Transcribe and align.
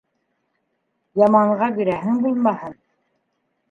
Яманға 1.23 1.71
бирәһең 1.79 2.21
булмаһын: 2.27 2.79